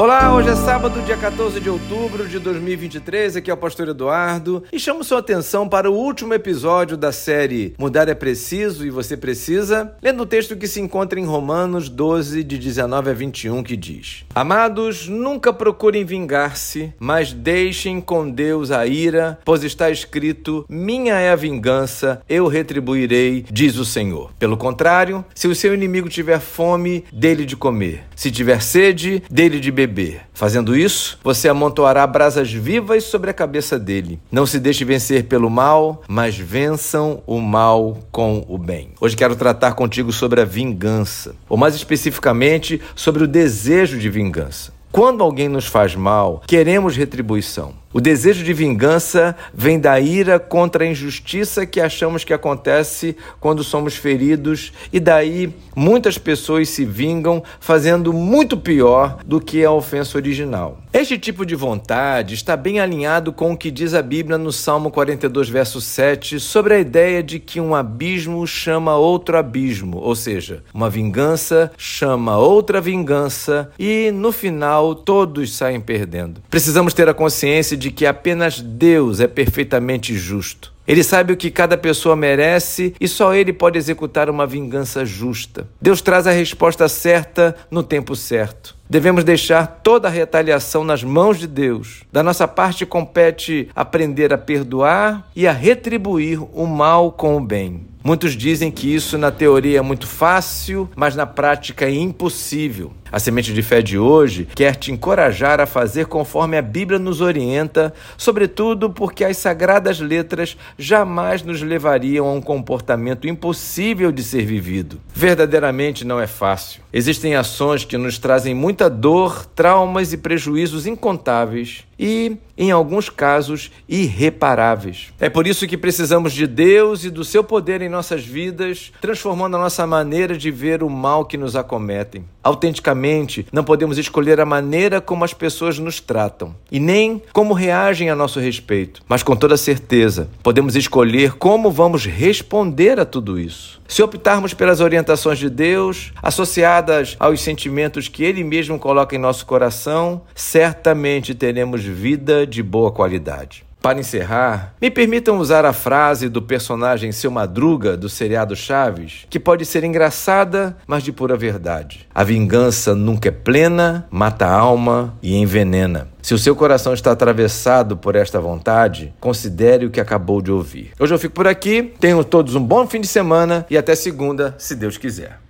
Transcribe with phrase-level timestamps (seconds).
[0.00, 3.36] Olá, hoje é sábado, dia 14 de outubro de 2023.
[3.36, 7.74] Aqui é o Pastor Eduardo e chamo sua atenção para o último episódio da série
[7.78, 12.42] Mudar é Preciso e Você Precisa, lendo o texto que se encontra em Romanos 12,
[12.42, 18.86] de 19 a 21, que diz: Amados, nunca procurem vingar-se, mas deixem com Deus a
[18.86, 24.32] ira, pois está escrito: Minha é a vingança, eu retribuirei, diz o Senhor.
[24.38, 29.60] Pelo contrário, se o seu inimigo tiver fome, dele de comer, se tiver sede, dele
[29.60, 30.22] de beber beber.
[30.32, 34.20] Fazendo isso, você amontoará brasas vivas sobre a cabeça dele.
[34.30, 38.92] Não se deixe vencer pelo mal, mas vençam o mal com o bem.
[39.00, 44.72] Hoje quero tratar contigo sobre a vingança, ou mais especificamente sobre o desejo de vingança.
[44.92, 47.74] Quando alguém nos faz mal, queremos retribuição.
[47.92, 53.64] O desejo de vingança vem da ira contra a injustiça que achamos que acontece quando
[53.64, 60.16] somos feridos, e daí muitas pessoas se vingam fazendo muito pior do que a ofensa
[60.16, 60.78] original.
[60.92, 64.90] Este tipo de vontade está bem alinhado com o que diz a Bíblia no Salmo
[64.90, 70.62] 42, verso 7, sobre a ideia de que um abismo chama outro abismo, ou seja,
[70.72, 76.40] uma vingança chama outra vingança e no final todos saem perdendo.
[76.48, 80.70] Precisamos ter a consciência de que apenas Deus é perfeitamente justo.
[80.86, 85.66] Ele sabe o que cada pessoa merece e só ele pode executar uma vingança justa.
[85.80, 88.76] Deus traz a resposta certa no tempo certo.
[88.88, 92.02] Devemos deixar toda a retaliação nas mãos de Deus.
[92.12, 97.89] Da nossa parte compete aprender a perdoar e a retribuir o mal com o bem.
[98.02, 102.92] Muitos dizem que isso na teoria é muito fácil, mas na prática é impossível.
[103.12, 107.20] A semente de fé de hoje quer te encorajar a fazer conforme a Bíblia nos
[107.20, 114.46] orienta, sobretudo porque as sagradas letras jamais nos levariam a um comportamento impossível de ser
[114.46, 115.00] vivido.
[115.12, 116.82] Verdadeiramente não é fácil.
[116.92, 123.70] Existem ações que nos trazem muita dor, traumas e prejuízos incontáveis e, em alguns casos,
[123.86, 125.12] irreparáveis.
[125.20, 129.58] É por isso que precisamos de Deus e do seu poder em nossas vidas, transformando
[129.58, 132.24] a nossa maneira de ver o mal que nos acometem.
[132.42, 138.08] Autenticamente, não podemos escolher a maneira como as pessoas nos tratam e nem como reagem
[138.08, 143.79] a nosso respeito, mas com toda certeza podemos escolher como vamos responder a tudo isso.
[143.90, 149.44] Se optarmos pelas orientações de Deus, associadas aos sentimentos que Ele mesmo coloca em nosso
[149.44, 153.64] coração, certamente teremos vida de boa qualidade.
[153.80, 159.40] Para encerrar, me permitam usar a frase do personagem Seu Madruga do seriado Chaves, que
[159.40, 162.06] pode ser engraçada, mas de pura verdade.
[162.14, 166.08] A vingança nunca é plena, mata a alma e envenena.
[166.20, 170.90] Se o seu coração está atravessado por esta vontade, considere o que acabou de ouvir.
[170.98, 174.54] Hoje eu fico por aqui, tenham todos um bom fim de semana e até segunda,
[174.58, 175.38] se Deus quiser.